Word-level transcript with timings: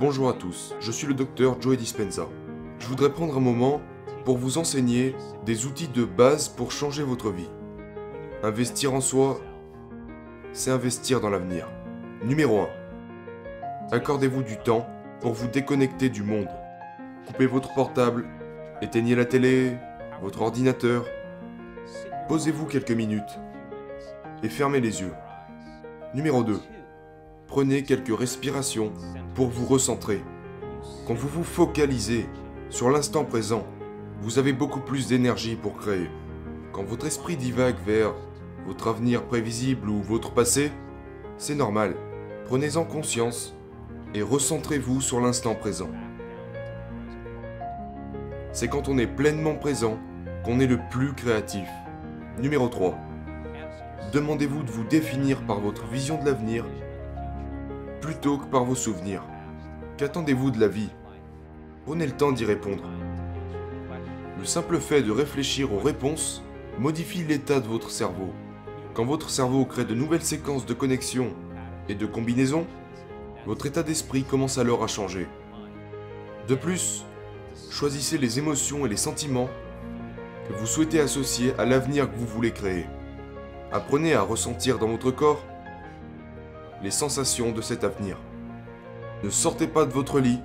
Bonjour 0.00 0.30
à 0.30 0.32
tous, 0.32 0.74
je 0.80 0.90
suis 0.90 1.06
le 1.06 1.12
docteur 1.12 1.60
Joey 1.60 1.76
Dispenza. 1.76 2.26
Je 2.78 2.86
voudrais 2.86 3.12
prendre 3.12 3.36
un 3.36 3.40
moment 3.40 3.82
pour 4.24 4.38
vous 4.38 4.56
enseigner 4.56 5.14
des 5.44 5.66
outils 5.66 5.88
de 5.88 6.06
base 6.06 6.48
pour 6.48 6.72
changer 6.72 7.02
votre 7.02 7.30
vie. 7.30 7.50
Investir 8.42 8.94
en 8.94 9.02
soi, 9.02 9.38
c'est 10.54 10.70
investir 10.70 11.20
dans 11.20 11.28
l'avenir. 11.28 11.68
Numéro 12.24 12.60
1. 12.60 12.68
Accordez-vous 13.92 14.42
du 14.42 14.56
temps 14.56 14.88
pour 15.20 15.34
vous 15.34 15.48
déconnecter 15.48 16.08
du 16.08 16.22
monde. 16.22 16.48
Coupez 17.26 17.44
votre 17.44 17.74
portable, 17.74 18.24
éteignez 18.80 19.14
la 19.14 19.26
télé, 19.26 19.76
votre 20.22 20.40
ordinateur. 20.40 21.04
Posez-vous 22.26 22.64
quelques 22.64 22.90
minutes 22.90 23.38
et 24.42 24.48
fermez 24.48 24.80
les 24.80 25.02
yeux. 25.02 25.12
Numéro 26.14 26.42
2. 26.42 26.58
Prenez 27.50 27.82
quelques 27.82 28.16
respirations 28.16 28.92
pour 29.34 29.48
vous 29.48 29.66
recentrer. 29.66 30.22
Quand 31.04 31.14
vous 31.14 31.26
vous 31.26 31.42
focalisez 31.42 32.26
sur 32.68 32.90
l'instant 32.90 33.24
présent, 33.24 33.66
vous 34.20 34.38
avez 34.38 34.52
beaucoup 34.52 34.78
plus 34.78 35.08
d'énergie 35.08 35.56
pour 35.56 35.76
créer. 35.76 36.08
Quand 36.72 36.84
votre 36.84 37.06
esprit 37.06 37.36
divague 37.36 37.74
vers 37.84 38.14
votre 38.68 38.86
avenir 38.86 39.24
prévisible 39.24 39.88
ou 39.88 40.00
votre 40.00 40.30
passé, 40.30 40.70
c'est 41.38 41.56
normal. 41.56 41.96
Prenez-en 42.46 42.84
conscience 42.84 43.52
et 44.14 44.22
recentrez-vous 44.22 45.00
sur 45.00 45.20
l'instant 45.20 45.56
présent. 45.56 45.90
C'est 48.52 48.68
quand 48.68 48.88
on 48.88 48.96
est 48.96 49.08
pleinement 49.08 49.56
présent 49.56 49.98
qu'on 50.44 50.60
est 50.60 50.68
le 50.68 50.78
plus 50.88 51.14
créatif. 51.14 51.66
Numéro 52.38 52.68
3. 52.68 52.96
Demandez-vous 54.12 54.62
de 54.62 54.70
vous 54.70 54.84
définir 54.84 55.44
par 55.46 55.58
votre 55.58 55.88
vision 55.88 56.16
de 56.20 56.26
l'avenir 56.26 56.64
plutôt 58.00 58.38
que 58.38 58.46
par 58.46 58.64
vos 58.64 58.74
souvenirs. 58.74 59.22
Qu'attendez-vous 59.96 60.50
de 60.50 60.60
la 60.60 60.68
vie? 60.68 60.90
Prenez 61.84 62.06
le 62.06 62.12
temps 62.12 62.32
d'y 62.32 62.44
répondre. 62.44 62.82
Le 64.38 64.44
simple 64.44 64.78
fait 64.78 65.02
de 65.02 65.12
réfléchir 65.12 65.72
aux 65.74 65.78
réponses 65.78 66.42
modifie 66.78 67.24
l'état 67.24 67.60
de 67.60 67.66
votre 67.66 67.90
cerveau. 67.90 68.32
Quand 68.94 69.04
votre 69.04 69.28
cerveau 69.28 69.64
crée 69.64 69.84
de 69.84 69.94
nouvelles 69.94 70.22
séquences 70.22 70.66
de 70.66 70.74
connexions 70.74 71.34
et 71.88 71.94
de 71.94 72.06
combinaisons, 72.06 72.66
votre 73.46 73.66
état 73.66 73.82
d'esprit 73.82 74.24
commence 74.24 74.58
alors 74.58 74.82
à 74.82 74.86
changer. 74.86 75.26
De 76.48 76.54
plus, 76.54 77.04
choisissez 77.70 78.18
les 78.18 78.38
émotions 78.38 78.86
et 78.86 78.88
les 78.88 78.96
sentiments 78.96 79.48
que 80.48 80.54
vous 80.54 80.66
souhaitez 80.66 81.00
associer 81.00 81.52
à 81.58 81.64
l'avenir 81.64 82.10
que 82.10 82.16
vous 82.16 82.26
voulez 82.26 82.52
créer. 82.52 82.86
Apprenez 83.72 84.14
à 84.14 84.22
ressentir 84.22 84.78
dans 84.78 84.88
votre 84.88 85.10
corps 85.10 85.44
les 86.82 86.90
sensations 86.90 87.52
de 87.52 87.60
cet 87.60 87.84
avenir. 87.84 88.16
Ne 89.22 89.30
sortez 89.30 89.66
pas 89.66 89.84
de 89.84 89.92
votre 89.92 90.20
lit 90.20 90.40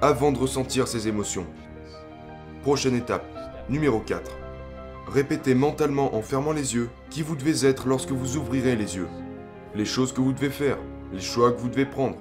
avant 0.00 0.32
de 0.32 0.38
ressentir 0.38 0.86
ces 0.88 1.08
émotions. 1.08 1.46
Prochaine 2.62 2.94
étape, 2.94 3.26
numéro 3.68 4.00
4. 4.00 4.30
Répétez 5.08 5.54
mentalement 5.54 6.14
en 6.14 6.22
fermant 6.22 6.52
les 6.52 6.74
yeux 6.74 6.90
qui 7.10 7.22
vous 7.22 7.36
devez 7.36 7.66
être 7.66 7.88
lorsque 7.88 8.12
vous 8.12 8.36
ouvrirez 8.36 8.76
les 8.76 8.96
yeux. 8.96 9.08
Les 9.74 9.84
choses 9.84 10.12
que 10.12 10.20
vous 10.20 10.32
devez 10.32 10.50
faire, 10.50 10.78
les 11.12 11.20
choix 11.20 11.52
que 11.52 11.60
vous 11.60 11.68
devez 11.68 11.86
prendre. 11.86 12.16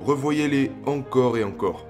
Revoyez-les 0.00 0.72
encore 0.86 1.36
et 1.36 1.44
encore. 1.44 1.86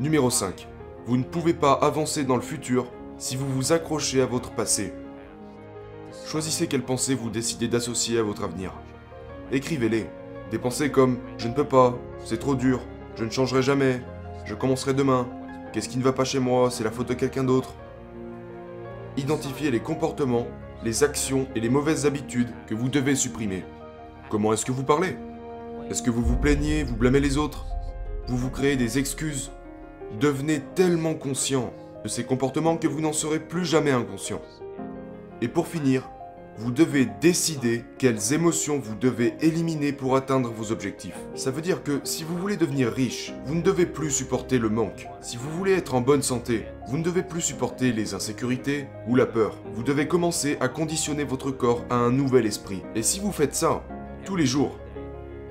Numéro 0.00 0.30
5. 0.30 0.68
Vous 1.06 1.16
ne 1.16 1.24
pouvez 1.24 1.54
pas 1.54 1.72
avancer 1.72 2.24
dans 2.24 2.36
le 2.36 2.42
futur 2.42 2.86
si 3.18 3.36
vous 3.36 3.48
vous 3.48 3.72
accrochez 3.72 4.20
à 4.20 4.26
votre 4.26 4.52
passé. 4.52 4.92
Choisissez 6.26 6.66
quelles 6.66 6.84
pensées 6.84 7.14
vous 7.14 7.30
décidez 7.30 7.68
d'associer 7.68 8.18
à 8.18 8.22
votre 8.22 8.44
avenir. 8.44 8.72
Écrivez-les. 9.50 10.08
Des 10.52 10.58
pensées 10.58 10.90
comme⁇ 10.90 11.14
Je 11.38 11.48
ne 11.48 11.54
peux 11.54 11.64
pas, 11.64 11.98
c'est 12.26 12.38
trop 12.38 12.54
dur, 12.54 12.80
je 13.16 13.24
ne 13.24 13.30
changerai 13.30 13.62
jamais, 13.62 14.02
je 14.44 14.54
commencerai 14.54 14.92
demain, 14.92 15.26
qu'est-ce 15.72 15.88
qui 15.88 15.96
ne 15.96 16.02
va 16.02 16.12
pas 16.12 16.26
chez 16.26 16.40
moi, 16.40 16.70
c'est 16.70 16.84
la 16.84 16.90
faute 16.90 17.08
de 17.08 17.14
quelqu'un 17.14 17.42
d'autre⁇ 17.42 17.74
Identifiez 19.20 19.70
les 19.70 19.80
comportements, 19.80 20.46
les 20.84 21.04
actions 21.04 21.46
et 21.56 21.60
les 21.60 21.70
mauvaises 21.70 22.04
habitudes 22.04 22.50
que 22.66 22.74
vous 22.74 22.90
devez 22.90 23.14
supprimer. 23.14 23.64
Comment 24.28 24.52
est-ce 24.52 24.66
que 24.66 24.72
vous 24.72 24.84
parlez? 24.84 25.16
Est-ce 25.88 26.02
que 26.02 26.10
vous 26.10 26.22
vous 26.22 26.36
plaignez, 26.36 26.84
vous 26.84 26.96
blâmez 26.96 27.20
les 27.20 27.38
autres? 27.38 27.64
Vous 28.26 28.36
vous 28.36 28.50
créez 28.50 28.76
des 28.76 28.98
excuses? 28.98 29.52
Devenez 30.20 30.60
tellement 30.74 31.14
conscient 31.14 31.72
de 32.04 32.08
ces 32.08 32.24
comportements 32.24 32.76
que 32.76 32.88
vous 32.88 33.00
n'en 33.00 33.14
serez 33.14 33.38
plus 33.38 33.64
jamais 33.64 33.90
inconscient. 33.90 34.42
Et 35.40 35.48
pour 35.48 35.66
finir, 35.66 36.10
vous 36.58 36.70
devez 36.70 37.08
décider 37.20 37.84
quelles 37.98 38.32
émotions 38.32 38.78
vous 38.78 38.94
devez 38.94 39.34
éliminer 39.40 39.92
pour 39.92 40.16
atteindre 40.16 40.50
vos 40.50 40.70
objectifs. 40.70 41.18
Ça 41.34 41.50
veut 41.50 41.62
dire 41.62 41.82
que 41.82 42.00
si 42.04 42.24
vous 42.24 42.36
voulez 42.36 42.56
devenir 42.56 42.92
riche, 42.92 43.32
vous 43.46 43.54
ne 43.54 43.62
devez 43.62 43.86
plus 43.86 44.10
supporter 44.10 44.58
le 44.58 44.68
manque. 44.68 45.08
Si 45.22 45.36
vous 45.36 45.50
voulez 45.50 45.72
être 45.72 45.94
en 45.94 46.02
bonne 46.02 46.22
santé, 46.22 46.66
vous 46.88 46.98
ne 46.98 47.02
devez 47.02 47.22
plus 47.22 47.40
supporter 47.40 47.92
les 47.92 48.14
insécurités 48.14 48.86
ou 49.08 49.16
la 49.16 49.26
peur. 49.26 49.58
Vous 49.74 49.82
devez 49.82 50.06
commencer 50.06 50.58
à 50.60 50.68
conditionner 50.68 51.24
votre 51.24 51.50
corps 51.50 51.84
à 51.90 51.94
un 51.94 52.10
nouvel 52.10 52.46
esprit. 52.46 52.82
Et 52.94 53.02
si 53.02 53.18
vous 53.18 53.32
faites 53.32 53.54
ça, 53.54 53.82
tous 54.24 54.36
les 54.36 54.46
jours, 54.46 54.78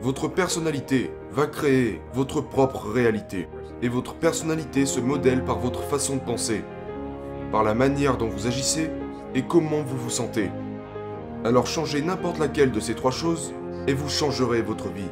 votre 0.01 0.27
personnalité 0.27 1.11
va 1.31 1.47
créer 1.47 2.01
votre 2.13 2.41
propre 2.41 2.87
réalité. 2.89 3.47
Et 3.81 3.89
votre 3.89 4.13
personnalité 4.13 4.85
se 4.85 4.99
modèle 4.99 5.43
par 5.43 5.59
votre 5.59 5.83
façon 5.83 6.15
de 6.15 6.21
penser, 6.21 6.63
par 7.51 7.63
la 7.63 7.73
manière 7.73 8.17
dont 8.17 8.29
vous 8.29 8.45
agissez 8.45 8.91
et 9.33 9.41
comment 9.41 9.81
vous 9.81 9.97
vous 9.97 10.09
sentez. 10.09 10.51
Alors 11.43 11.65
changez 11.65 12.03
n'importe 12.03 12.37
laquelle 12.37 12.71
de 12.71 12.79
ces 12.79 12.93
trois 12.93 13.11
choses 13.11 13.51
et 13.87 13.93
vous 13.93 14.09
changerez 14.09 14.61
votre 14.61 14.89
vie. 14.89 15.09